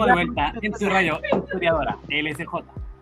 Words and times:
Estamos 0.00 0.18
de 0.18 0.24
vuelta 0.24 0.54
en 0.62 0.72
tu 0.72 0.88
radio 0.88 1.20
estudiadora, 1.30 1.98
LSJ, 2.08 2.54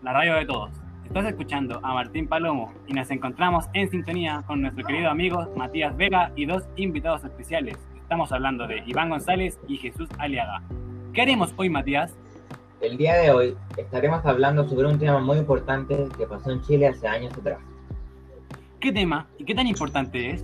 la 0.03 0.11
radio 0.11 0.35
de 0.35 0.45
todos. 0.45 0.71
Estás 1.05 1.27
escuchando 1.27 1.79
a 1.81 1.93
Martín 1.93 2.27
Palomo 2.27 2.73
y 2.87 2.93
nos 2.93 3.09
encontramos 3.09 3.67
en 3.73 3.89
sintonía 3.89 4.43
con 4.45 4.61
nuestro 4.61 4.83
querido 4.83 5.09
amigo 5.09 5.49
Matías 5.55 5.95
Vega 5.95 6.33
y 6.35 6.45
dos 6.45 6.63
invitados 6.75 7.23
especiales. 7.23 7.77
Estamos 7.95 8.33
hablando 8.33 8.67
de 8.67 8.83
Iván 8.85 9.11
González 9.11 9.57
y 9.69 9.77
Jesús 9.77 10.09
Aliaga. 10.17 10.61
¿Qué 11.13 11.21
haremos 11.21 11.53
hoy, 11.55 11.69
Matías? 11.69 12.17
El 12.81 12.97
día 12.97 13.15
de 13.15 13.31
hoy 13.31 13.55
estaremos 13.77 14.25
hablando 14.25 14.67
sobre 14.67 14.89
un 14.89 14.99
tema 14.99 15.19
muy 15.19 15.37
importante 15.37 16.05
que 16.17 16.27
pasó 16.27 16.51
en 16.51 16.61
Chile 16.63 16.87
hace 16.87 17.07
años 17.07 17.31
atrás. 17.31 17.59
¿Qué 18.81 18.91
tema 18.91 19.25
y 19.37 19.45
qué 19.45 19.55
tan 19.55 19.67
importante 19.67 20.31
es? 20.31 20.43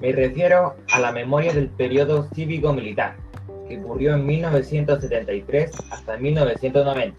Me 0.00 0.12
refiero 0.12 0.76
a 0.92 1.00
la 1.00 1.10
memoria 1.10 1.52
del 1.52 1.70
periodo 1.70 2.28
cívico-militar, 2.34 3.16
que 3.72 3.84
ocurrió 3.84 4.14
en 4.14 4.26
1973 4.26 5.70
hasta 5.90 6.16
1990, 6.16 7.16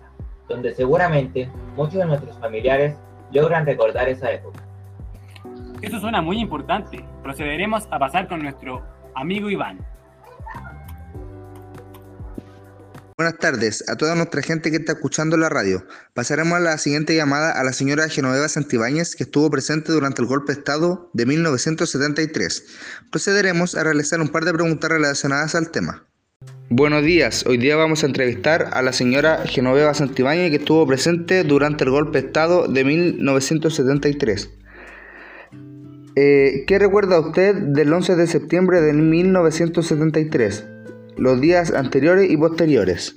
donde 0.48 0.76
seguramente 0.76 1.50
muchos 1.76 1.96
de 1.96 2.06
nuestros 2.06 2.38
familiares 2.40 2.96
logran 3.32 3.66
recordar 3.66 4.08
esa 4.08 4.32
época. 4.32 4.64
Eso 5.82 6.00
suena 6.00 6.22
muy 6.22 6.40
importante. 6.40 7.04
Procederemos 7.24 7.88
a 7.90 8.00
pasar 8.00 8.28
con 8.28 8.44
nuestro 8.44 8.84
amigo 9.16 9.50
Iván. 9.50 9.80
Buenas 13.18 13.38
tardes 13.38 13.84
a 13.90 13.96
toda 13.96 14.16
nuestra 14.16 14.42
gente 14.42 14.70
que 14.70 14.78
está 14.78 14.94
escuchando 14.94 15.38
la 15.38 15.50
radio. 15.50 15.86
Pasaremos 16.14 16.54
a 16.54 16.60
la 16.60 16.78
siguiente 16.78 17.16
llamada 17.16 17.52
a 17.52 17.64
la 17.64 17.74
señora 17.74 18.10
Genoveva 18.10 18.48
Santibáñez, 18.48 19.16
que 19.16 19.24
estuvo 19.24 19.50
presente 19.50 19.92
durante 19.92 20.22
el 20.22 20.28
golpe 20.28 20.54
de 20.54 20.60
Estado 20.60 21.10
de 21.14 21.26
1973. 21.26 22.66
Procederemos 23.12 23.76
a 23.76 23.84
realizar 23.84 24.20
un 24.20 24.30
par 24.30 24.46
de 24.46 24.54
preguntas 24.54 24.90
relacionadas 24.90 25.54
al 25.56 25.70
tema. 25.70 26.08
Buenos 26.76 27.04
días, 27.04 27.46
hoy 27.46 27.58
día 27.58 27.76
vamos 27.76 28.02
a 28.02 28.08
entrevistar 28.08 28.70
a 28.74 28.82
la 28.82 28.94
señora 28.94 29.44
Genoveva 29.46 29.94
Santibáñez, 29.94 30.50
que 30.50 30.56
estuvo 30.56 30.88
presente 30.88 31.44
durante 31.44 31.84
el 31.84 31.92
golpe 31.92 32.20
de 32.20 32.26
Estado 32.26 32.68
de 32.68 32.84
1973. 32.84 34.50
Eh, 36.16 36.64
¿Qué 36.66 36.80
recuerda 36.80 37.20
usted 37.20 37.54
del 37.54 37.94
11 37.94 38.16
de 38.16 38.26
septiembre 38.26 38.82
de 38.82 38.94
1973? 38.94 40.66
los 41.16 41.40
días 41.40 41.72
anteriores 41.72 42.32
y 42.32 42.38
posteriores. 42.38 43.14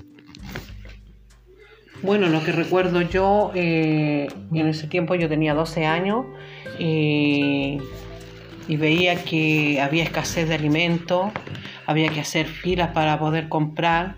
Bueno, 2.02 2.28
lo 2.28 2.44
que 2.44 2.52
recuerdo 2.52 3.00
yo, 3.00 3.52
eh, 3.54 4.28
en 4.52 4.66
ese 4.66 4.86
tiempo 4.86 5.14
yo 5.14 5.30
tenía 5.30 5.54
12 5.54 5.86
años 5.86 6.26
y 6.78 7.78
veía 8.68 9.24
que 9.24 9.80
había 9.80 10.04
escasez 10.04 10.46
de 10.46 10.56
alimentos, 10.56 11.32
había 11.86 12.08
que 12.08 12.20
hacer 12.20 12.46
filas 12.46 12.90
para 12.90 13.18
poder 13.18 13.48
comprar, 13.48 14.16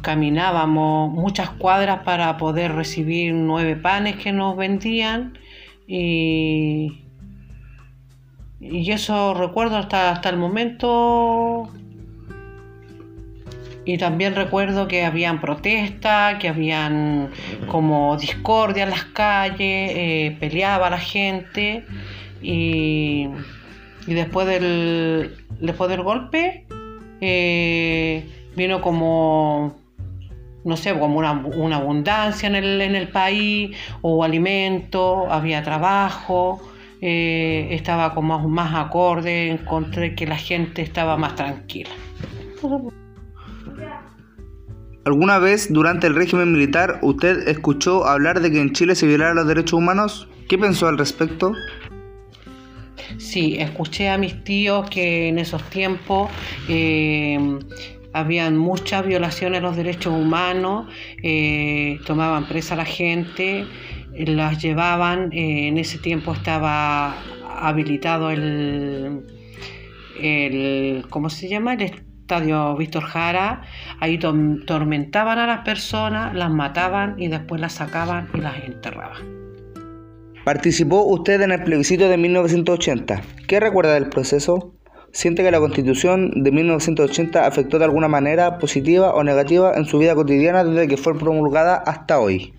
caminábamos 0.00 1.10
muchas 1.12 1.50
cuadras 1.50 2.00
para 2.00 2.36
poder 2.36 2.72
recibir 2.72 3.32
nueve 3.34 3.76
panes 3.76 4.16
que 4.16 4.32
nos 4.32 4.56
vendían 4.56 5.38
y, 5.86 7.04
y 8.60 8.90
eso 8.90 9.34
recuerdo 9.34 9.76
hasta, 9.76 10.10
hasta 10.10 10.28
el 10.30 10.36
momento. 10.36 11.70
Y 13.86 13.98
también 13.98 14.34
recuerdo 14.34 14.88
que 14.88 15.04
habían 15.04 15.42
protestas, 15.42 16.38
que 16.38 16.48
habían 16.48 17.30
como 17.68 18.16
discordia 18.16 18.84
en 18.84 18.90
las 18.90 19.04
calles, 19.04 19.58
eh, 19.60 20.36
peleaba 20.40 20.88
la 20.88 20.98
gente 20.98 21.84
y, 22.40 23.28
después, 24.06 24.46
del, 24.46 25.36
después 25.60 25.90
del 25.90 26.02
golpe 26.02 26.63
eh, 27.26 28.22
vino 28.54 28.82
como, 28.82 29.74
no 30.62 30.76
sé, 30.76 30.92
como 30.98 31.18
una, 31.18 31.76
abundancia 31.76 32.46
en 32.46 32.54
el, 32.54 32.82
en 32.82 32.94
el 32.94 33.08
país, 33.08 33.74
hubo 34.02 34.24
alimento, 34.24 35.32
había 35.32 35.62
trabajo. 35.62 36.60
Eh, 37.00 37.68
estaba 37.70 38.14
como 38.14 38.46
más 38.48 38.74
acorde, 38.74 39.50
encontré 39.50 40.14
que 40.14 40.26
la 40.26 40.36
gente 40.36 40.82
estaba 40.82 41.16
más 41.16 41.34
tranquila. 41.34 41.90
¿Alguna 45.04 45.38
vez 45.38 45.70
durante 45.70 46.06
el 46.06 46.14
régimen 46.14 46.52
militar 46.52 46.98
usted 47.02 47.48
escuchó 47.48 48.06
hablar 48.06 48.40
de 48.40 48.50
que 48.50 48.60
en 48.60 48.72
Chile 48.72 48.94
se 48.94 49.06
violaran 49.06 49.36
los 49.36 49.46
derechos 49.46 49.74
humanos? 49.74 50.28
¿Qué 50.48 50.58
pensó 50.58 50.88
al 50.88 50.98
respecto? 50.98 51.52
Sí, 53.18 53.56
escuché 53.58 54.08
a 54.08 54.18
mis 54.18 54.44
tíos 54.44 54.88
que 54.90 55.28
en 55.28 55.38
esos 55.38 55.62
tiempos 55.70 56.30
eh, 56.68 57.38
habían 58.12 58.56
muchas 58.56 59.04
violaciones 59.04 59.60
de 59.60 59.62
los 59.62 59.76
derechos 59.76 60.14
humanos, 60.14 60.86
eh, 61.22 61.98
tomaban 62.06 62.46
presa 62.46 62.74
a 62.74 62.76
la 62.78 62.84
gente, 62.84 63.66
las 64.16 64.62
llevaban, 64.62 65.32
eh, 65.32 65.68
en 65.68 65.78
ese 65.78 65.98
tiempo 65.98 66.32
estaba 66.32 67.16
habilitado 67.58 68.30
el, 68.30 69.26
el 70.20 71.04
¿cómo 71.10 71.28
se 71.28 71.48
llama? 71.48 71.74
El 71.74 71.82
estadio 71.82 72.76
Víctor 72.76 73.02
Jara, 73.02 73.62
ahí 74.00 74.18
tormentaban 74.18 75.38
a 75.38 75.46
las 75.46 75.60
personas, 75.60 76.34
las 76.34 76.50
mataban 76.50 77.20
y 77.20 77.28
después 77.28 77.60
las 77.60 77.74
sacaban 77.74 78.28
y 78.32 78.38
las 78.38 78.62
enterraban. 78.64 79.43
Participó 80.44 81.04
usted 81.04 81.40
en 81.40 81.52
el 81.52 81.64
plebiscito 81.64 82.06
de 82.06 82.18
1980. 82.18 83.22
¿Qué 83.48 83.60
recuerda 83.60 83.94
del 83.94 84.10
proceso? 84.10 84.74
¿Siente 85.10 85.42
que 85.42 85.50
la 85.50 85.58
constitución 85.58 86.42
de 86.42 86.52
1980 86.52 87.46
afectó 87.46 87.78
de 87.78 87.86
alguna 87.86 88.08
manera 88.08 88.58
positiva 88.58 89.14
o 89.14 89.24
negativa 89.24 89.72
en 89.74 89.86
su 89.86 89.98
vida 89.98 90.14
cotidiana 90.14 90.62
desde 90.62 90.86
que 90.86 90.98
fue 90.98 91.18
promulgada 91.18 91.76
hasta 91.76 92.20
hoy? 92.20 92.52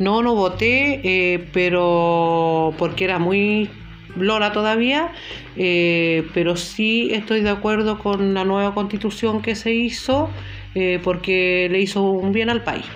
No, 0.00 0.22
no 0.22 0.34
voté, 0.34 1.00
eh, 1.04 1.48
pero 1.52 2.74
porque 2.78 3.04
era 3.04 3.20
muy 3.20 3.70
Lola 4.16 4.50
todavía, 4.50 5.12
eh, 5.56 6.26
pero 6.34 6.56
sí 6.56 7.10
estoy 7.12 7.42
de 7.42 7.50
acuerdo 7.50 8.00
con 8.00 8.34
la 8.34 8.44
nueva 8.44 8.74
constitución 8.74 9.40
que 9.40 9.54
se 9.54 9.72
hizo 9.72 10.30
eh, 10.74 10.98
porque 11.04 11.68
le 11.70 11.80
hizo 11.80 12.02
un 12.02 12.32
bien 12.32 12.50
al 12.50 12.64
país. 12.64 12.86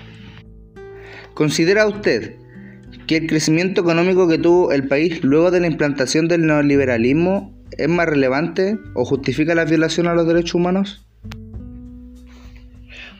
¿Considera 1.35 1.87
usted 1.87 2.40
que 3.11 3.17
el 3.17 3.27
crecimiento 3.27 3.81
económico 3.81 4.29
que 4.29 4.39
tuvo 4.39 4.71
el 4.71 4.87
país 4.87 5.25
luego 5.25 5.51
de 5.51 5.59
la 5.59 5.67
implantación 5.67 6.29
del 6.29 6.47
neoliberalismo 6.47 7.53
es 7.77 7.89
más 7.89 8.07
relevante 8.07 8.79
o 8.95 9.05
justifica 9.05 9.53
la 9.57 9.65
violación 9.65 10.07
a 10.07 10.15
los 10.15 10.29
derechos 10.29 10.55
humanos? 10.55 11.05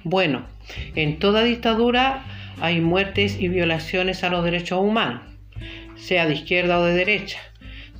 Bueno, 0.05 0.47
en 0.95 1.19
toda 1.19 1.43
dictadura 1.43 2.25
hay 2.61 2.81
muertes 2.81 3.41
y 3.41 3.49
violaciones 3.49 4.23
a 4.23 4.29
los 4.29 4.45
derechos 4.45 4.79
humanos, 4.79 5.23
sea 5.97 6.25
de 6.27 6.35
izquierda 6.35 6.79
o 6.79 6.85
de 6.85 6.95
derecha 6.95 7.41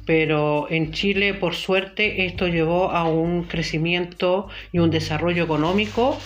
pero 0.07 0.69
en 0.71 0.91
Chile, 0.91 1.35
por 1.35 1.55
suerte, 1.55 2.27
esto 2.27 2.49
llevó 2.49 2.91
a 2.91 3.05
un 3.05 3.45
crecimiento 3.45 4.49
y 4.73 4.81
un 4.81 4.91
desarrollo 4.91 5.45
económico, 5.45 6.19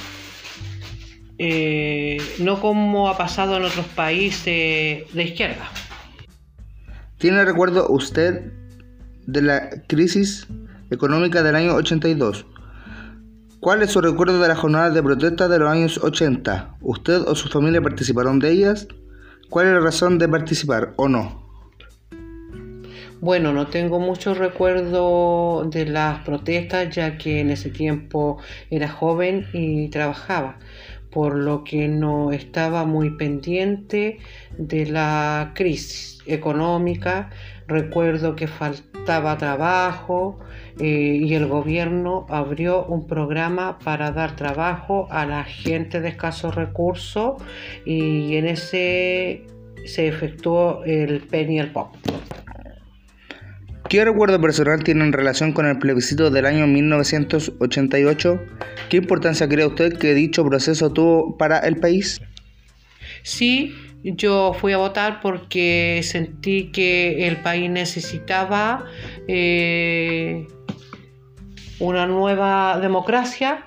eh, 1.47 2.17
no 2.39 2.59
como 2.59 3.11
ha 3.11 3.19
pasado 3.19 3.59
en 3.59 3.65
otros 3.65 3.85
países 3.89 5.13
de 5.13 5.23
izquierda. 5.23 5.69
¿Tiene 7.19 7.45
recuerdo 7.45 7.87
usted 7.91 8.51
de 9.27 9.43
la 9.43 9.69
crisis 9.87 10.47
económica 10.91 11.43
del 11.43 11.57
año 11.57 11.75
82? 11.75 12.47
¿Cuál 13.61 13.83
es 13.83 13.91
su 13.91 14.01
recuerdo 14.01 14.41
de 14.41 14.49
las 14.49 14.59
jornadas 14.59 14.95
de 14.95 15.03
protesta 15.03 15.47
de 15.47 15.59
los 15.59 15.69
años 15.69 15.99
80? 16.03 16.77
¿Usted 16.81 17.21
o 17.21 17.35
su 17.35 17.49
familia 17.49 17.83
participaron 17.83 18.39
de 18.39 18.51
ellas? 18.51 18.89
¿Cuál 19.51 19.67
es 19.67 19.73
la 19.75 19.81
razón 19.81 20.17
de 20.17 20.29
participar 20.29 20.95
o 20.97 21.11
no? 21.11 21.45
Bueno, 23.25 23.55
no 23.55 23.69
tengo 23.69 24.01
mucho 24.01 24.35
recuerdo 24.35 25.65
de 25.71 25.87
las 25.87 26.23
protestas 26.25 26.95
ya 26.95 27.17
que 27.17 27.41
en 27.41 27.49
ese 27.49 27.71
tiempo 27.71 28.37
era 28.69 28.87
joven 28.87 29.47
y 29.55 29.89
trabajaba, 29.89 30.59
por 31.15 31.37
lo 31.37 31.63
que 31.63 31.87
no 31.87 32.33
estaba 32.33 32.85
muy 32.85 33.11
pendiente 33.11 34.19
de 34.59 34.87
la 34.87 35.53
crisis 35.55 36.19
económica. 36.27 37.31
Recuerdo 37.69 38.35
que 38.35 38.49
faltaba 38.49 39.39
trabajo 39.39 40.41
eh, 40.81 41.21
y 41.23 41.35
el 41.35 41.47
gobierno 41.47 42.27
abrió 42.29 42.85
un 42.87 43.07
programa 43.07 43.79
para 43.79 44.11
dar 44.11 44.35
trabajo 44.35 45.07
a 45.11 45.25
la 45.25 45.45
gente 45.45 46.01
de 46.01 46.09
escasos 46.09 46.57
recursos 46.57 47.41
y 47.87 48.37
en 48.37 48.49
ese 48.49 49.47
se 49.87 50.09
efectuó 50.09 50.83
el 50.85 51.21
penny 51.21 51.57
y 51.57 51.59
el 51.61 51.71
pop. 51.71 51.95
¿Qué 53.95 54.05
recuerdo 54.05 54.41
personal 54.41 54.83
tiene 54.83 55.05
en 55.05 55.13
relación 55.13 55.53
con 55.53 55.67
el 55.67 55.79
plebiscito 55.79 56.29
del 56.29 56.47
año 56.47 56.67
1988? 56.67 58.41
¿Qué 58.89 58.97
importancia 58.97 59.49
cree 59.49 59.67
usted 59.67 59.97
que 59.97 60.15
dicho 60.15 60.45
proceso 60.45 60.93
tuvo 60.93 61.39
para 61.39 61.61
el 61.61 61.77
país? 61.77 62.21
Sí, 63.23 63.73
yo 64.03 64.53
fui 64.53 64.73
a 64.73 64.79
votar 64.79 65.21
porque 65.23 66.01
sentí 66.03 66.73
que 66.73 67.29
el 67.29 67.37
país 67.37 67.71
necesitaba 67.71 68.85
eh, 69.29 70.49
una 71.79 72.09
nueva 72.09 72.81
democracia 72.81 73.65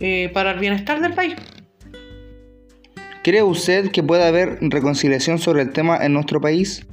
eh, 0.00 0.30
para 0.34 0.50
el 0.50 0.58
bienestar 0.58 1.00
del 1.00 1.14
país. 1.14 1.34
¿Cree 3.24 3.42
usted 3.42 3.90
que 3.90 4.02
puede 4.02 4.26
haber 4.26 4.58
reconciliación 4.60 5.38
sobre 5.38 5.62
el 5.62 5.72
tema 5.72 5.96
en 6.04 6.12
nuestro 6.12 6.42
país? 6.42 6.86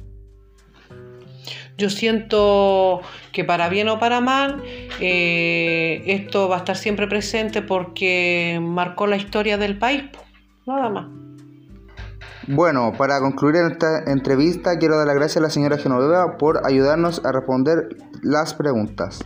Yo 1.76 1.90
siento 1.90 3.00
que 3.32 3.44
para 3.44 3.68
bien 3.68 3.88
o 3.88 3.98
para 3.98 4.20
mal, 4.20 4.62
eh, 5.00 6.02
esto 6.06 6.48
va 6.48 6.56
a 6.56 6.58
estar 6.58 6.76
siempre 6.76 7.08
presente 7.08 7.62
porque 7.62 8.60
marcó 8.62 9.06
la 9.06 9.16
historia 9.16 9.58
del 9.58 9.78
país, 9.78 10.04
nada 10.66 10.88
más. 10.88 11.06
Bueno, 12.46 12.92
para 12.96 13.20
concluir 13.20 13.56
esta 13.56 14.04
entrevista, 14.06 14.78
quiero 14.78 14.98
dar 14.98 15.06
las 15.06 15.16
gracias 15.16 15.38
a 15.38 15.40
la 15.40 15.50
señora 15.50 15.78
Genoveva 15.78 16.36
por 16.36 16.66
ayudarnos 16.66 17.24
a 17.24 17.32
responder 17.32 17.88
las 18.22 18.54
preguntas. 18.54 19.24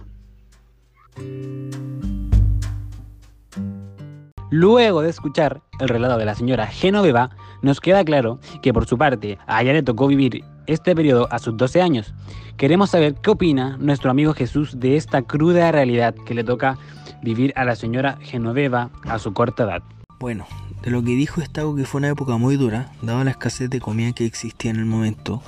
Luego 4.50 5.02
de 5.02 5.10
escuchar 5.10 5.60
el 5.78 5.88
relato 5.88 6.16
de 6.16 6.24
la 6.24 6.34
señora 6.34 6.66
Genoveva, 6.66 7.30
nos 7.60 7.80
queda 7.80 8.04
claro 8.04 8.38
que 8.62 8.72
por 8.72 8.86
su 8.86 8.96
parte 8.96 9.38
a 9.46 9.62
ella 9.62 9.74
le 9.74 9.82
tocó 9.82 10.06
vivir 10.06 10.42
este 10.66 10.94
periodo 10.94 11.28
a 11.30 11.38
sus 11.38 11.56
12 11.56 11.82
años. 11.82 12.14
Queremos 12.56 12.90
saber 12.90 13.14
qué 13.14 13.30
opina 13.30 13.76
nuestro 13.78 14.10
amigo 14.10 14.32
Jesús 14.32 14.80
de 14.80 14.96
esta 14.96 15.22
cruda 15.22 15.70
realidad 15.70 16.14
que 16.26 16.34
le 16.34 16.44
toca 16.44 16.78
vivir 17.22 17.52
a 17.56 17.64
la 17.64 17.76
señora 17.76 18.18
Genoveva 18.20 18.90
a 19.04 19.18
su 19.18 19.32
corta 19.32 19.64
edad. 19.64 19.82
Bueno, 20.20 20.48
de 20.82 20.90
lo 20.90 21.00
que 21.02 21.10
dijo 21.10 21.40
está 21.40 21.62
que 21.76 21.84
fue 21.84 22.00
una 22.00 22.08
época 22.08 22.36
muy 22.38 22.56
dura, 22.56 22.90
dada 23.02 23.22
la 23.22 23.30
escasez 23.30 23.70
de 23.70 23.80
comida 23.80 24.12
que 24.12 24.26
existía 24.26 24.72
en 24.72 24.78
el 24.78 24.84
momento. 24.84 25.40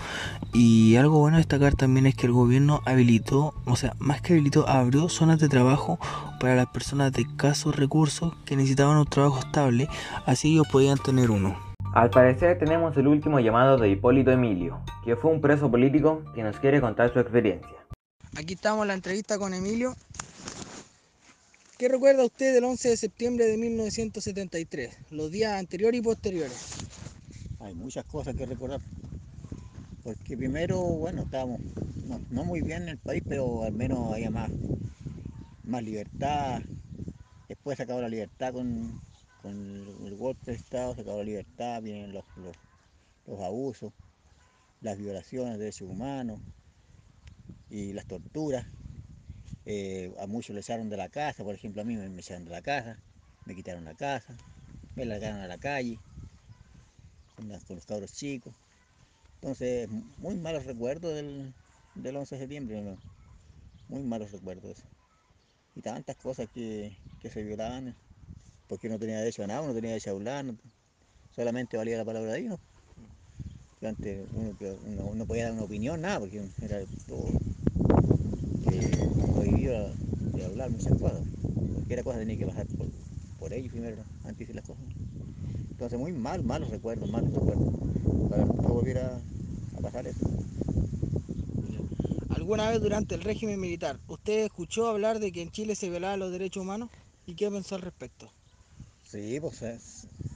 Y 0.53 0.95
algo 0.95 1.19
bueno 1.19 1.39
destacar 1.39 1.75
también 1.75 2.07
es 2.07 2.15
que 2.15 2.27
el 2.27 2.33
gobierno 2.33 2.81
habilitó, 2.87 3.53
o 3.65 3.75
sea, 3.75 3.95
más 3.99 4.21
que 4.23 4.35
habilitó, 4.35 4.69
abrió 4.69 5.09
zonas 5.09 5.41
de 5.41 5.49
trabajo 5.49 5.99
para 6.39 6.55
las 6.55 6.69
personas 6.69 7.13
de 7.13 7.23
escasos 7.23 7.75
recursos 7.75 8.33
que 8.45 8.55
necesitaban 8.55 8.97
un 8.97 9.07
trabajo 9.07 9.41
estable, 9.41 9.89
así 10.25 10.53
ellos 10.53 10.69
podían 10.71 10.99
tener 10.99 11.33
uno. 11.33 11.59
Al 11.93 12.11
parecer 12.11 12.57
tenemos 12.61 12.97
el 12.97 13.09
último 13.09 13.41
llamado 13.41 13.77
de 13.77 13.91
Hipólito 13.91 14.31
Emilio, 14.31 14.79
que 15.05 15.17
fue 15.17 15.33
un 15.33 15.41
preso 15.41 15.69
político 15.69 16.23
que 16.33 16.45
nos 16.45 16.61
quiere 16.61 16.81
contar 16.81 17.13
su 17.13 17.19
experiencia. 17.19 17.75
Aquí 18.37 18.55
estamos 18.55 18.83
en 18.83 18.89
la 18.89 18.95
entrevista 18.95 19.37
con 19.37 19.53
Emilio. 19.53 19.97
¿Qué 21.81 21.89
recuerda 21.89 22.27
usted 22.27 22.53
del 22.53 22.65
11 22.65 22.91
de 22.91 22.97
septiembre 22.99 23.47
de 23.47 23.57
1973, 23.57 24.99
los 25.13 25.31
días 25.31 25.59
anteriores 25.59 25.99
y 25.99 26.03
posteriores? 26.03 26.77
Hay 27.59 27.75
muchas 27.75 28.05
cosas 28.05 28.37
que 28.37 28.45
recordar. 28.45 28.83
Porque 30.05 30.37
primero, 30.37 30.79
bueno, 30.79 31.23
estábamos 31.23 31.63
no, 32.29 32.45
muy 32.45 32.61
bien 32.61 32.83
en 32.83 32.89
el 32.91 32.99
país, 32.99 33.23
pero 33.27 33.65
al 33.65 33.73
menos 33.73 34.13
había 34.13 34.31
más, 34.31 34.51
más 35.65 35.83
libertad. 35.83 36.61
Después 37.49 37.79
se 37.79 37.85
acabó 37.85 38.03
la 38.03 38.11
libertad 38.11 38.53
con, 38.53 39.01
el, 39.45 40.17
golpe 40.19 40.51
de 40.51 40.59
Estado, 40.59 40.95
se 40.95 41.01
acabó 41.01 41.21
la 41.21 41.25
libertad, 41.25 41.81
vienen 41.81 42.13
los, 42.13 42.25
los 43.27 43.41
abusos, 43.41 43.95
las 44.83 44.99
violaciones 44.99 45.55
de 45.55 45.61
derechos 45.61 45.89
humanos 45.89 46.41
y 47.71 47.95
las 47.95 48.05
torturas. 48.05 48.67
Eh, 49.73 50.13
a 50.19 50.27
muchos 50.27 50.53
le 50.53 50.63
echaron 50.63 50.91
de 50.91 50.97
la 50.97 51.09
casa, 51.09 51.45
por 51.45 51.55
ejemplo 51.55 51.81
a 51.81 51.85
mí 51.85 51.95
me, 51.95 52.07
echaron 52.19 52.45
de 52.45 52.51
la 52.51 52.61
casa, 52.61 52.99
me 53.45 53.55
quitaron 53.55 53.85
la 53.85 53.95
casa, 53.95 54.35
me 54.97 55.05
largaron 55.05 55.43
a 55.43 55.47
la 55.47 55.59
calle 55.59 56.01
con, 57.37 57.49
los 57.49 57.87
cabros 57.87 58.13
chicos. 58.13 58.53
Entonces, 59.37 59.89
muy 60.19 60.35
malos 60.39 60.65
recuerdos 60.67 61.15
del, 61.15 61.55
11 62.17 62.35
de 62.35 62.41
septiembre, 62.41 62.99
muy 63.87 64.03
malos 64.03 64.33
recuerdos. 64.33 64.83
Y 65.77 65.83
tantas 65.83 66.17
cosas 66.17 66.49
que, 66.53 66.97
se 67.23 67.43
violaban, 67.45 67.95
porque 68.67 68.89
no 68.89 68.99
tenía 68.99 69.21
derecho 69.21 69.45
a 69.45 69.47
nada, 69.47 69.65
no 69.69 69.73
tenía 69.73 69.91
derecho 69.91 70.11
a 70.11 70.15
hablar, 70.15 70.47
solamente 71.31 71.77
valía 71.77 71.97
la 71.97 72.05
palabra 72.05 72.33
de 72.33 72.41
ellos. 72.41 72.59
Antes 73.83 74.27
uno, 74.33 75.15
no 75.15 75.27
podía 75.27 75.45
dar 75.45 75.53
una 75.53 75.63
opinión, 75.63 76.01
nada, 76.01 76.19
porque 76.19 76.43
era 76.61 76.81
todo 77.07 77.29
prohibido 79.71 79.91
de 80.33 80.45
hablar 80.45 80.71
muchas 80.71 80.99
cosas. 80.99 81.23
Cualquier 81.75 82.05
cosa 82.05 82.19
tenía 82.19 82.39
que 82.39 82.47
pasar 82.47 82.67
por, 82.67 82.87
por 83.39 83.53
ellos 83.53 83.71
primero, 83.71 84.03
antes 84.25 84.39
de 84.39 84.45
decir 84.45 84.57
las 84.57 84.65
cosas. 84.65 84.85
Entonces 85.71 85.99
muy 85.99 86.13
mal, 86.13 86.43
malos 86.45 86.71
recuerdos, 86.71 87.11
malos 87.11 87.33
recuerdos, 87.33 87.75
para 88.29 88.45
que 88.45 88.63
no 88.63 88.69
volviera 88.69 89.21
a 89.77 89.81
pasar 89.81 90.07
eso. 90.07 90.27
¿Alguna 92.29 92.71
vez 92.71 92.81
durante 92.81 93.15
el 93.15 93.23
régimen 93.23 93.61
militar 93.61 94.01
usted 94.09 94.45
escuchó 94.45 94.89
hablar 94.89 95.21
de 95.21 95.33
que 95.33 95.43
en 95.43 95.51
Chile 95.51 95.75
se 95.75 95.91
violaban 95.91 96.19
los 96.19 96.33
derechos 96.33 96.63
humanos? 96.63 96.91
¿Y 97.27 97.35
qué 97.35 97.51
pensó 97.51 97.77
al 97.77 97.83
respecto? 97.83 98.31
Sí, 99.05 99.39
pues, 99.41 99.63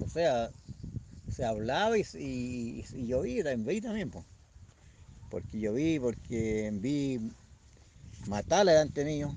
o 0.00 0.08
sea, 0.08 0.50
se 1.31 1.44
hablaba 1.44 1.96
y, 1.98 2.84
yo 3.06 3.22
vi, 3.22 3.42
vi 3.42 3.81
también, 3.81 4.10
pues. 4.10 4.25
Porque 5.31 5.58
yo 5.58 5.72
vi, 5.72 5.98
porque 5.98 6.70
vi 6.75 7.19
matarla 8.26 8.73
eran 8.73 8.91
tenido, 8.91 9.35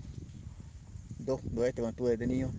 dos, 1.20 1.42
dos 1.44 1.66
este 1.66 1.82
cuando 1.82 1.90
estuve 1.90 2.12
detenido, 2.12 2.52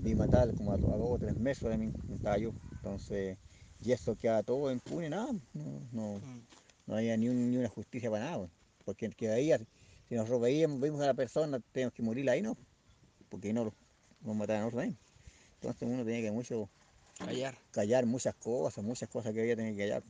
vi 0.00 0.14
matar 0.14 0.54
como 0.54 0.72
a, 0.72 0.76
dos 0.76 0.92
o 1.00 1.18
tres 1.18 1.36
meses 1.36 1.68
de 1.68 1.78
mí, 1.78 1.92
estaba 2.14 2.38
yo, 2.38 2.52
entonces, 2.72 3.38
y 3.84 3.92
eso 3.92 4.16
queda 4.16 4.42
todo 4.42 4.72
impune, 4.72 5.10
nada, 5.10 5.32
no, 5.54 5.64
no, 5.92 6.18
mm. 6.18 6.42
no 6.86 6.96
había 6.96 7.16
ni, 7.16 7.28
ni, 7.28 7.56
una 7.56 7.68
justicia 7.68 8.10
para 8.10 8.24
nada, 8.24 8.48
porque 8.84 9.10
quedaría, 9.10 9.58
si 10.08 10.14
nosotros 10.14 10.40
veíamos, 10.40 10.80
vimos 10.80 11.00
a 11.00 11.06
la 11.06 11.14
persona, 11.14 11.60
tenemos 11.72 11.94
que 11.94 12.02
morir 12.02 12.28
ahí, 12.30 12.42
¿no? 12.42 12.56
Porque 13.28 13.52
no 13.52 13.72
nos 14.22 14.36
mataron 14.36 14.62
a 14.62 14.64
nosotros 14.64 14.82
ahí. 14.84 14.96
Entonces 15.54 15.88
uno 15.88 16.04
tenía 16.04 16.20
que 16.22 16.32
mucho 16.32 16.68
callar, 17.18 17.56
callar 17.70 18.04
muchas 18.04 18.34
cosas, 18.34 18.82
muchas 18.84 19.08
cosas 19.08 19.32
que 19.32 19.40
había 19.40 19.56
tenido 19.56 19.76
que 19.76 19.82
callar. 19.82 20.02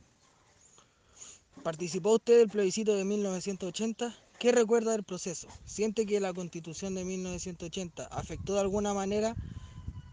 ¿Participó 1.61 2.15
usted 2.15 2.39
del 2.39 2.49
plebiscito 2.49 2.95
de 2.95 3.05
1980? 3.05 4.22
¿Qué 4.43 4.51
recuerda 4.51 4.91
del 4.91 5.05
proceso? 5.05 5.47
¿Siente 5.63 6.05
que 6.05 6.19
la 6.19 6.33
constitución 6.33 6.95
de 6.95 7.05
1980 7.05 8.03
afectó 8.07 8.55
de 8.55 8.59
alguna 8.59 8.93
manera 8.93 9.37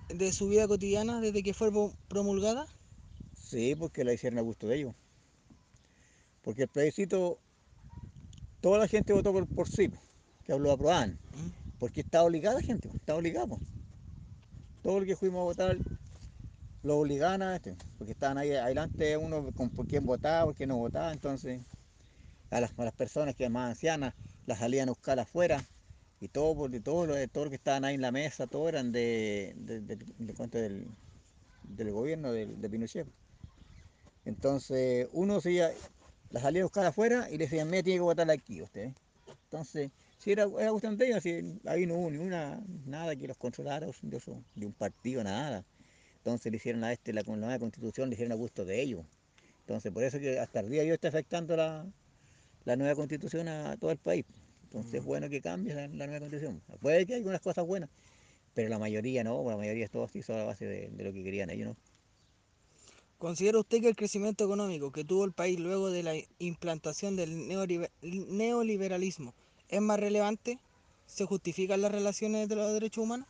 de 0.09 0.33
su 0.33 0.47
vida 0.47 0.69
cotidiana 0.69 1.21
desde 1.21 1.43
que 1.43 1.53
fue 1.53 1.73
promulgada? 2.07 2.69
Sí, 3.35 3.75
porque 3.75 4.05
la 4.05 4.13
hicieron 4.13 4.39
a 4.39 4.43
gusto 4.43 4.69
de 4.69 4.77
ellos. 4.77 4.95
Porque 6.43 6.63
el 6.63 6.69
plebiscito, 6.69 7.41
toda 8.61 8.79
la 8.79 8.87
gente 8.87 9.13
votó 9.13 9.33
por, 9.33 9.69
sí, 9.69 9.91
que 10.45 10.57
lo 10.57 10.71
aprobaban. 10.71 11.19
¿Mm? 11.33 11.81
Porque 11.81 12.03
está 12.03 12.23
obligada 12.23 12.61
la 12.61 12.63
gente, 12.63 12.89
está 12.95 13.17
obligado. 13.17 13.59
Todo 14.85 15.01
lo 15.01 15.07
que 15.07 15.17
fuimos 15.17 15.41
a 15.41 15.43
votar 15.43 15.77
lo 16.85 16.99
obligaban 16.99 17.43
a 17.43 17.57
este, 17.57 17.75
porque 17.99 18.13
estaban 18.13 18.39
ahí 18.39 18.53
adelante 18.53 19.17
uno 19.17 19.51
con 19.57 19.71
por 19.71 19.89
quién 19.89 20.07
votaba, 20.07 20.45
por 20.45 20.55
quién 20.55 20.69
no 20.69 20.77
votaba, 20.77 21.13
entonces 21.13 21.63
a 22.51 22.61
las, 22.61 22.73
personas 22.93 23.35
que 23.35 23.45
eran 23.45 23.53
más 23.53 23.71
ancianas 23.71 24.15
las 24.47 24.59
salían 24.59 24.89
a 24.89 24.93
buscar 24.93 25.19
afuera 25.19 25.65
y 26.21 26.29
todo, 26.29 26.55
porque 26.55 26.81
todo 26.81 27.07
lo, 27.07 27.29
todo 27.29 27.49
que 27.49 27.57
estaban 27.57 27.85
ahí 27.85 27.95
en 27.95 28.03
la 28.03 28.13
mesa, 28.13 28.47
todo 28.47 28.69
eran 28.69 28.93
de, 28.93 29.55
de, 29.57 29.81
del, 29.81 30.87
del, 31.63 31.93
gobierno 31.93 32.33
de, 32.33 32.69
Pinochet. 32.69 33.07
Entonces 34.25 35.09
uno 35.13 35.41
se 35.41 35.53
iba, 35.53 35.69
las 36.31 36.43
salía 36.43 36.63
a 36.63 36.65
buscar 36.65 36.85
afuera 36.85 37.29
y 37.31 37.39
le 37.39 37.45
decían, 37.45 37.71
me 37.71 37.83
tiene 37.83 37.99
que 37.99 38.03
votar 38.03 38.31
aquí 38.31 38.61
usted. 38.61 38.91
Entonces, 39.45 39.91
si 40.19 40.33
era, 40.33 40.45
era 40.59 40.73
de 40.73 41.07
ellos, 41.07 41.25
ahí 41.67 41.87
no 41.87 41.95
hubo 41.95 42.11
ni 42.11 42.19
una, 42.19 42.61
nada 42.87 43.17
que 43.17 43.27
los 43.27 43.37
controlara 43.37 43.87
de, 43.87 44.23
de 44.55 44.67
un 44.67 44.73
partido, 44.73 45.25
nada. 45.25 45.65
Entonces 46.19 46.53
le 46.53 46.59
hicieron 46.59 46.85
a 46.85 46.93
este, 46.93 47.13
la, 47.15 47.23
la 47.23 47.37
nueva 47.37 47.59
constitución, 47.59 48.11
le 48.11 48.15
hicieron 48.15 48.33
a 48.33 48.37
gusto 48.37 48.65
de 48.65 48.83
ellos. 48.83 49.07
Entonces 49.61 49.91
por 49.91 50.05
eso 50.05 50.19
que 50.19 50.39
hasta 50.39 50.61
el 50.61 50.69
día 50.69 50.83
de 50.83 50.89
hoy 50.89 50.95
está 50.95 51.09
afectando 51.09 51.57
la, 51.57 51.87
la 52.65 52.77
nueva 52.77 52.95
constitución 52.95 53.49
a 53.49 53.77
todo 53.77 53.91
el 53.91 53.99
país. 53.99 54.25
Entonces 54.65 54.95
es 54.95 55.05
bueno 55.05 55.29
que 55.29 55.41
cambie 55.41 55.75
la, 55.75 55.89
nueva 55.89 56.21
constitución. 56.21 56.63
Puede 56.81 57.05
que 57.07 57.15
haya 57.15 57.17
algunas 57.17 57.41
cosas 57.41 57.67
buenas, 57.67 57.91
pero 58.55 58.69
la 58.69 58.79
mayoría 58.79 59.25
no, 59.25 59.45
la 59.49 59.57
mayoría 59.57 59.85
es 59.85 59.91
todo 59.91 60.05
así, 60.05 60.21
a 60.29 60.33
la 60.33 60.45
base 60.45 60.65
de, 60.67 61.05
lo 61.05 61.13
que 61.13 61.25
querían 61.25 61.51
ellos, 61.51 61.69
¿no? 61.69 61.77
¿Considera 63.19 63.59
usted 63.59 63.81
que 63.83 63.89
el 63.89 63.97
crecimiento 63.97 64.45
económico 64.45 64.93
que 64.93 65.05
tuvo 65.05 65.27
el 65.27 65.33
país 65.33 65.61
luego 65.61 65.91
de 65.91 66.03
la 66.03 66.15
implantación 66.39 67.17
del 67.17 67.49
neoliberalismo 68.01 69.35
es 69.69 69.81
más 69.83 70.01
relevante? 70.01 70.59
¿Se 71.07 71.27
justifican 71.27 71.83
las 71.83 71.93
relaciones 71.93 72.49
de 72.49 72.57
los 72.57 72.73
derechos 72.73 73.05
humanos? 73.05 73.27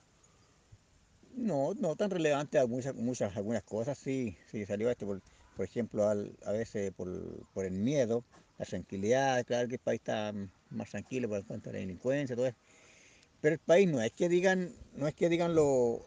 No, 1.34 1.74
no 1.74 1.96
tan 1.96 2.10
relevante 2.10 2.64
muchas, 2.66 2.94
muchas 2.94 3.36
algunas 3.36 3.64
cosas, 3.64 3.98
sí, 3.98 4.36
sí 4.50 4.64
salió 4.66 4.94
por, 4.96 5.22
por 5.56 5.64
ejemplo, 5.64 6.08
a 6.08 6.52
veces 6.52 6.92
por, 6.92 7.08
por 7.52 7.64
el 7.64 7.72
miedo, 7.72 8.24
la 8.58 8.66
tranquilidad, 8.66 9.44
claro 9.44 9.68
que 9.68 9.74
el 9.74 9.80
país 9.80 10.00
está 10.00 10.32
más 10.70 10.90
tranquilo 10.90 11.28
por 11.28 11.44
cuanto 11.44 11.70
a 11.70 11.72
la 11.72 11.78
delincuencia, 11.78 12.36
todo 12.36 12.46
eso. 12.46 12.58
Pero 13.40 13.54
el 13.54 13.58
país 13.58 13.88
no 13.88 14.02
es 14.02 14.12
que 14.12 14.28
digan, 14.28 14.72
no 14.94 15.08
es 15.08 15.14
que 15.14 15.28
digan 15.28 15.54
los 15.54 16.02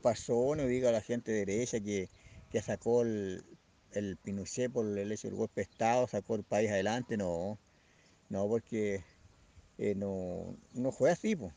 pasones, 0.00 0.68
diga 0.68 0.92
la 0.92 1.00
gente 1.00 1.32
derecha 1.32 1.80
que, 1.80 2.08
sacó 2.62 3.02
el, 3.02 3.44
Pinochet 4.22 4.70
por 4.70 4.86
el 4.86 5.10
hecho 5.10 5.28
del 5.28 5.36
golpe 5.36 5.62
de 5.62 5.64
Estado, 5.64 6.06
sacó 6.06 6.36
el 6.36 6.44
país 6.44 6.70
adelante, 6.70 7.16
no, 7.16 7.58
no, 8.28 8.46
porque 8.46 9.02
eh, 9.78 9.94
no, 9.96 10.56
no 10.74 10.92
fue 10.92 11.10
así, 11.10 11.34
pues. 11.34 11.52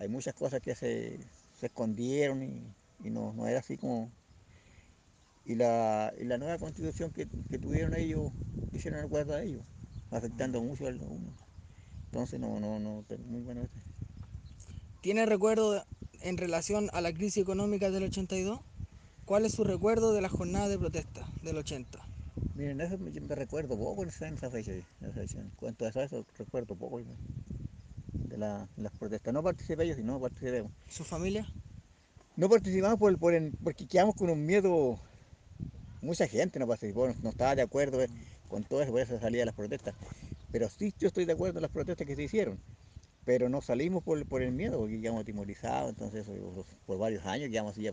hay 0.00 0.08
muchas 0.08 0.34
cosas 0.34 0.60
que 0.60 0.74
se, 0.74 1.20
se 1.58 1.66
escondieron 1.66 2.42
y, 2.42 3.10
no, 3.10 3.32
no, 3.32 3.46
era 3.46 3.60
así 3.60 3.76
como... 3.76 4.10
Y 5.48 5.56
la, 5.56 6.12
y 6.20 6.24
la 6.24 6.38
nueva 6.38 6.58
constitución 6.58 7.10
que, 7.10 7.26
que, 7.50 7.58
tuvieron 7.58 7.94
ellos, 7.94 8.30
hicieron 8.72 9.08
guarda 9.08 9.38
de 9.38 9.46
ellos, 9.46 9.62
afectando 10.10 10.62
mucho 10.62 10.86
al 10.86 11.00
uno. 11.02 11.34
Entonces 12.04 12.38
no, 12.38 12.60
no, 12.60 12.78
no, 12.78 13.04
muy 13.26 13.40
bueno 13.40 13.62
este. 13.62 13.80
¿Tiene 15.00 15.26
recuerdo 15.26 15.84
en 16.20 16.36
relación 16.36 16.90
a 16.92 17.00
la 17.00 17.12
crisis 17.12 17.42
económica 17.42 17.90
del 17.90 18.04
82? 18.04 18.60
¿Cuál 19.24 19.46
es 19.46 19.52
su 19.52 19.64
recuerdo 19.64 20.12
de 20.12 20.20
la 20.20 20.28
jornada 20.28 20.68
de 20.68 20.78
protesta 20.78 21.26
del 21.42 21.56
80? 21.56 21.98
Miren, 22.54 22.80
eso 22.80 22.98
me, 22.98 23.10
me 23.10 23.34
recuerdo 23.34 23.78
poco 23.78 24.02
en 24.02 24.08
esa 24.08 24.50
fecha. 24.50 24.72
En 24.72 25.50
cuanto 25.56 25.86
a 25.86 25.88
eso, 25.88 26.26
recuerdo 26.36 26.76
poco 26.76 27.00
de, 28.12 28.36
la, 28.36 28.68
las 28.76 28.92
protestas. 28.92 29.32
No 29.32 29.42
participé 29.42 29.88
yo, 29.88 29.94
sino 29.94 30.20
participé. 30.20 30.64
¿Su 30.88 31.04
familia? 31.04 31.46
No 32.36 32.48
participamos 32.48 32.98
por, 32.98 33.18
por 33.18 33.34
porque 33.62 33.86
quedamos 33.86 34.14
con 34.14 34.30
un 34.30 34.44
miedo. 34.44 35.00
Mucha 36.00 36.26
gente 36.26 36.58
no 36.58 36.66
participó, 36.66 37.08
no, 37.22 37.30
estaba 37.30 37.54
de 37.54 37.62
acuerdo 37.62 38.02
eh, 38.02 38.08
con 38.48 38.62
todo 38.64 38.82
eso, 38.82 38.92
por 38.92 39.00
eso 39.00 39.18
salía 39.18 39.44
las 39.44 39.54
protestas. 39.54 39.94
Pero 40.52 40.68
sí, 40.68 40.94
yo 40.98 41.08
estoy 41.08 41.24
de 41.24 41.32
acuerdo 41.32 41.58
en 41.58 41.62
las 41.62 41.70
protestas 41.70 42.06
que 42.06 42.14
se 42.14 42.22
hicieron. 42.22 42.58
Pero 43.24 43.48
no 43.48 43.60
salimos 43.60 44.02
por, 44.02 44.24
por 44.26 44.42
el 44.42 44.52
miedo, 44.52 44.78
porque 44.78 45.00
quedamos 45.00 45.24
timorizados, 45.24 45.90
entonces 45.90 46.24
por 46.86 46.98
varios 46.98 47.26
años 47.26 47.50
quedamos 47.50 47.72
así. 47.72 47.90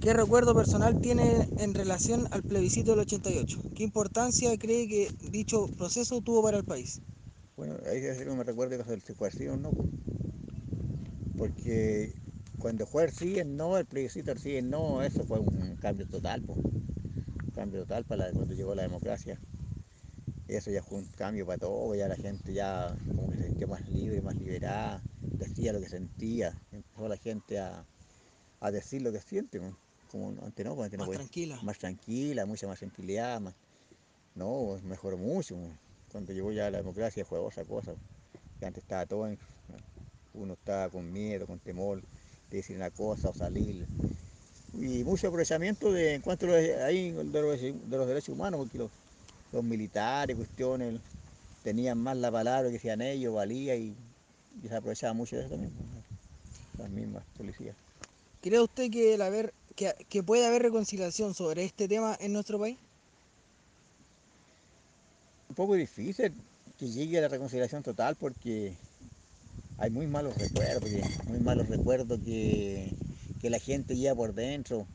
¿Qué 0.00 0.12
recuerdo 0.12 0.54
personal 0.54 1.00
tiene 1.00 1.46
en 1.58 1.74
relación 1.74 2.26
al 2.32 2.42
plebiscito 2.42 2.90
del 2.90 3.00
88? 3.00 3.58
¿Qué 3.74 3.84
importancia 3.84 4.56
cree 4.58 4.88
que 4.88 5.10
dicho 5.30 5.68
proceso 5.78 6.20
tuvo 6.20 6.42
para 6.42 6.58
el 6.58 6.64
país? 6.64 7.00
Bueno, 7.56 7.76
ahí 7.86 8.02
no 8.26 8.34
me 8.34 8.44
recuerdo 8.44 8.82
fue 9.16 9.30
sí 9.30 9.46
o 9.46 9.56
no. 9.56 9.70
Porque 11.38 12.12
cuando 12.62 12.86
fue 12.86 13.02
el 13.02 13.10
sí, 13.10 13.40
el 13.40 13.56
no, 13.56 13.76
el 13.76 13.86
plebiscito 13.86 14.30
el 14.30 14.38
sí, 14.38 14.56
el 14.56 14.70
no, 14.70 15.02
eso 15.02 15.24
fue 15.24 15.40
un 15.40 15.74
cambio 15.80 16.06
total, 16.06 16.44
un 16.46 17.50
cambio 17.52 17.80
total 17.80 18.04
para 18.04 18.30
cuando 18.30 18.54
llegó 18.54 18.72
la 18.76 18.82
democracia. 18.82 19.36
Eso 20.46 20.70
ya 20.70 20.80
fue 20.80 20.98
un 20.98 21.06
cambio 21.06 21.44
para 21.44 21.58
todo, 21.58 21.92
ya 21.96 22.06
la 22.06 22.14
gente 22.14 22.52
ya 22.52 22.96
como 23.16 23.28
que 23.28 23.38
se 23.38 23.48
sintió 23.48 23.66
más 23.66 23.88
libre, 23.88 24.22
más 24.22 24.36
liberada, 24.36 25.02
decía 25.40 25.72
lo 25.72 25.80
que 25.80 25.88
sentía, 25.88 26.56
empezó 26.70 27.08
la 27.08 27.16
gente 27.16 27.58
a, 27.58 27.84
a 28.60 28.70
decir 28.70 29.02
lo 29.02 29.10
que 29.10 29.20
siente 29.20 29.60
como 30.08 30.28
antes 30.44 30.64
no, 30.64 30.76
más 30.76 30.88
tranquila. 30.88 31.58
Más 31.64 31.78
tranquila, 31.78 32.46
mucha 32.46 32.68
más 32.68 32.78
tranquilidad, 32.78 33.40
más, 33.40 33.54
no, 34.36 34.78
mejoró 34.84 35.18
mucho. 35.18 35.56
Cuando 36.12 36.32
llegó 36.32 36.52
ya 36.52 36.70
la 36.70 36.78
democracia 36.78 37.24
fue 37.24 37.40
otra 37.40 37.64
cosa. 37.64 37.92
Que 38.60 38.66
antes 38.66 38.84
estaba 38.84 39.04
todo, 39.04 39.28
uno 40.34 40.52
estaba 40.52 40.88
con 40.90 41.12
miedo, 41.12 41.48
con 41.48 41.58
temor 41.58 42.00
decir 42.56 42.76
una 42.76 42.90
cosa 42.90 43.30
o 43.30 43.34
salir. 43.34 43.86
Y 44.74 45.04
mucho 45.04 45.28
aprovechamiento 45.28 45.92
de, 45.92 46.14
en 46.14 46.22
cuanto 46.22 46.46
a 46.46 46.86
ahí, 46.86 47.12
de, 47.12 47.24
los, 47.24 47.60
de 47.60 47.96
los 47.96 48.06
derechos 48.06 48.30
humanos, 48.30 48.60
porque 48.60 48.78
los, 48.78 48.90
los 49.52 49.62
militares, 49.62 50.36
cuestiones, 50.36 51.00
tenían 51.62 51.98
más 51.98 52.16
la 52.16 52.30
palabra 52.30 52.68
que 52.68 52.74
decían 52.74 53.02
ellos, 53.02 53.34
valía 53.34 53.76
y, 53.76 53.94
y 54.62 54.68
se 54.68 54.74
aprovechaba 54.74 55.12
mucho 55.12 55.36
de 55.36 55.42
eso 55.42 55.50
también, 55.50 55.72
las 56.78 56.90
mismas 56.90 57.22
policías. 57.36 57.76
¿Cree 58.40 58.60
usted 58.60 58.90
que 58.90 59.14
el 59.14 59.22
haber 59.22 59.52
que, 59.74 60.22
puede 60.22 60.46
haber 60.46 60.62
reconciliación 60.62 61.34
sobre 61.34 61.64
este 61.64 61.88
tema 61.88 62.16
en 62.20 62.32
nuestro 62.32 62.58
país? 62.58 62.76
Un 65.48 65.54
poco 65.54 65.74
difícil 65.74 66.32
que 66.78 66.88
llegue 66.88 67.18
a 67.18 67.22
la 67.22 67.28
reconciliación 67.28 67.82
total 67.82 68.16
porque 68.16 68.74
hay 69.78 69.90
muy 69.90 70.06
malos 70.06 70.36
recuerdos, 70.38 70.90
muy 71.26 71.40
malos 71.40 71.68
recuerdos 71.68 72.20
que, 72.20 72.92
la 73.42 73.58
gente 73.58 73.96
lleva 73.96 74.14
por 74.14 74.34
dentro 74.34 74.86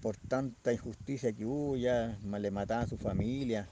por 0.00 0.16
tanta 0.16 0.72
injusticia 0.72 1.32
que 1.32 1.44
hubo, 1.44 1.76
ya 1.76 2.16
le 2.22 2.50
mataban 2.50 2.84
a 2.84 2.88
su 2.88 2.96
familia 2.96 3.68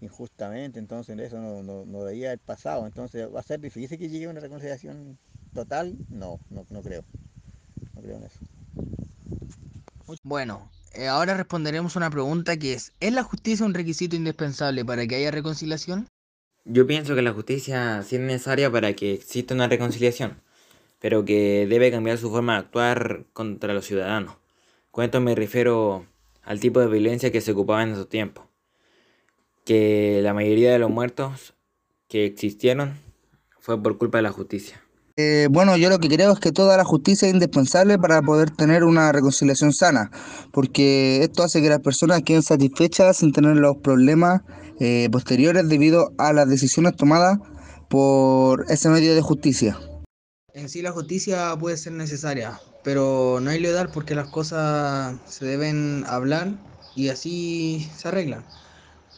injustamente, 0.00 0.78
entonces 0.78 1.18
eso 1.18 1.38
no, 1.40 1.62
no, 1.62 1.84
no 1.86 2.04
debía 2.04 2.28
haber 2.28 2.38
pasado, 2.38 2.86
entonces 2.86 3.28
va 3.34 3.40
a 3.40 3.42
ser 3.42 3.60
difícil 3.60 3.98
que 3.98 4.08
llegue 4.08 4.26
a 4.26 4.30
una 4.30 4.40
reconciliación 4.40 5.18
total, 5.54 5.96
no, 6.10 6.38
no, 6.50 6.66
no 6.70 6.82
creo. 6.82 7.02
Bueno, 10.22 10.70
eh, 10.92 11.08
ahora 11.08 11.34
responderemos 11.34 11.96
una 11.96 12.10
pregunta 12.10 12.56
que 12.56 12.74
es, 12.74 12.92
¿es 13.00 13.12
la 13.12 13.22
justicia 13.22 13.64
un 13.64 13.74
requisito 13.74 14.16
indispensable 14.16 14.84
para 14.84 15.06
que 15.06 15.16
haya 15.16 15.30
reconciliación? 15.30 16.08
Yo 16.68 16.84
pienso 16.84 17.14
que 17.14 17.22
la 17.22 17.32
justicia 17.32 18.02
sí 18.02 18.16
es 18.16 18.22
necesaria 18.22 18.68
para 18.72 18.92
que 18.94 19.14
exista 19.14 19.54
una 19.54 19.68
reconciliación, 19.68 20.40
pero 20.98 21.24
que 21.24 21.64
debe 21.70 21.92
cambiar 21.92 22.18
su 22.18 22.28
forma 22.28 22.54
de 22.54 22.58
actuar 22.58 23.24
contra 23.32 23.72
los 23.72 23.86
ciudadanos. 23.86 24.34
Con 24.90 25.04
esto 25.04 25.20
me 25.20 25.36
refiero 25.36 26.06
al 26.42 26.58
tipo 26.58 26.80
de 26.80 26.88
violencia 26.88 27.30
que 27.30 27.40
se 27.40 27.52
ocupaba 27.52 27.84
en 27.84 27.90
esos 27.90 28.08
tiempos. 28.08 28.46
Que 29.64 30.18
la 30.24 30.34
mayoría 30.34 30.72
de 30.72 30.80
los 30.80 30.90
muertos 30.90 31.54
que 32.08 32.26
existieron 32.26 32.98
fue 33.60 33.80
por 33.80 33.96
culpa 33.96 34.18
de 34.18 34.22
la 34.22 34.32
justicia. 34.32 34.82
Eh, 35.16 35.46
bueno, 35.48 35.76
yo 35.76 35.88
lo 35.88 36.00
que 36.00 36.08
creo 36.08 36.32
es 36.32 36.40
que 36.40 36.50
toda 36.50 36.76
la 36.76 36.84
justicia 36.84 37.28
es 37.28 37.32
indispensable 37.32 37.96
para 37.96 38.20
poder 38.22 38.50
tener 38.50 38.82
una 38.82 39.12
reconciliación 39.12 39.72
sana, 39.72 40.10
porque 40.52 41.22
esto 41.22 41.44
hace 41.44 41.62
que 41.62 41.68
las 41.68 41.80
personas 41.80 42.22
queden 42.22 42.42
satisfechas 42.42 43.18
sin 43.18 43.32
tener 43.32 43.56
los 43.56 43.76
problemas 43.76 44.42
eh, 44.80 45.08
posteriores 45.10 45.68
debido 45.68 46.12
a 46.18 46.32
las 46.32 46.48
decisiones 46.48 46.96
tomadas 46.96 47.38
por 47.88 48.64
ese 48.70 48.88
medio 48.88 49.14
de 49.14 49.20
justicia. 49.20 49.78
En 50.54 50.68
sí 50.68 50.82
la 50.82 50.92
justicia 50.92 51.54
puede 51.58 51.76
ser 51.76 51.92
necesaria, 51.92 52.58
pero 52.82 53.38
no 53.40 53.50
hay 53.50 53.60
legal 53.60 53.90
porque 53.92 54.14
las 54.14 54.28
cosas 54.28 55.16
se 55.26 55.44
deben 55.44 56.04
hablar 56.06 56.52
y 56.94 57.08
así 57.08 57.88
se 57.94 58.08
arreglan. 58.08 58.44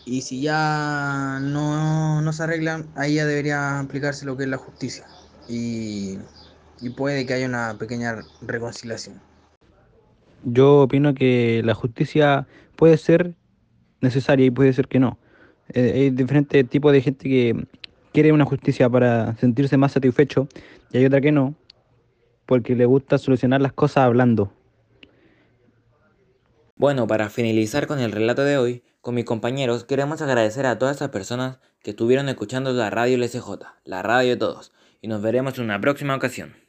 Y 0.04 0.22
si 0.22 0.40
ya 0.40 1.38
no, 1.40 2.22
no 2.22 2.32
se 2.32 2.42
arreglan, 2.42 2.86
ahí 2.96 3.14
ya 3.14 3.26
debería 3.26 3.78
aplicarse 3.78 4.24
lo 4.24 4.36
que 4.36 4.44
es 4.44 4.48
la 4.48 4.56
justicia 4.56 5.06
y, 5.48 6.18
puede 6.96 7.26
que 7.26 7.34
haya 7.34 7.46
una 7.46 7.76
pequeña 7.78 8.16
reconciliación. 8.40 9.20
Yo 10.44 10.82
opino 10.82 11.14
que 11.14 11.62
la 11.64 11.74
justicia 11.74 12.46
puede 12.76 12.96
ser 12.96 13.34
necesaria 14.00 14.46
y 14.46 14.50
puede 14.50 14.72
ser 14.72 14.86
que 14.86 15.00
no. 15.00 15.18
Eh, 15.72 15.92
hay 15.94 16.10
diferentes 16.10 16.68
tipos 16.68 16.92
de 16.92 17.02
gente 17.02 17.28
que 17.28 17.66
quiere 18.12 18.32
una 18.32 18.44
justicia 18.44 18.88
para 18.88 19.36
sentirse 19.36 19.76
más 19.76 19.92
satisfecho 19.92 20.48
y 20.92 20.98
hay 20.98 21.06
otra 21.06 21.20
que 21.20 21.32
no, 21.32 21.54
porque 22.46 22.74
le 22.74 22.86
gusta 22.86 23.18
solucionar 23.18 23.60
las 23.60 23.72
cosas 23.72 24.04
hablando. 24.04 24.52
Bueno, 26.76 27.06
para 27.06 27.28
finalizar 27.28 27.86
con 27.86 27.98
el 27.98 28.12
relato 28.12 28.44
de 28.44 28.56
hoy, 28.56 28.82
con 29.00 29.14
mis 29.14 29.24
compañeros 29.24 29.84
queremos 29.84 30.22
agradecer 30.22 30.64
a 30.66 30.78
todas 30.78 30.96
esas 30.96 31.10
personas 31.10 31.58
que 31.82 31.90
estuvieron 31.90 32.28
escuchando 32.28 32.72
la 32.72 32.90
radio 32.90 33.18
LSJ, 33.18 33.48
la 33.84 34.02
radio 34.02 34.30
de 34.30 34.36
todos 34.36 34.72
y 35.00 35.08
nos 35.08 35.22
veremos 35.22 35.58
en 35.58 35.64
una 35.64 35.80
próxima 35.80 36.14
ocasión. 36.14 36.67